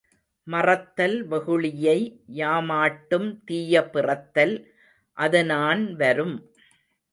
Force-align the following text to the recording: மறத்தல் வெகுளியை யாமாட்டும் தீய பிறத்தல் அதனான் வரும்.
மறத்தல் 0.47 1.27
வெகுளியை 1.29 1.97
யாமாட்டும் 2.33 3.29
தீய 3.45 3.83
பிறத்தல் 3.89 4.55
அதனான் 5.17 5.95
வரும். 5.95 6.35